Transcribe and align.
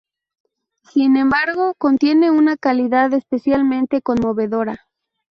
Sin 0.91 1.15
embargo, 1.15 1.75
contiene 1.77 2.31
una 2.31 2.57
calidad 2.57 3.13
especialmente 3.13 4.01
conmovedora. 4.01 4.87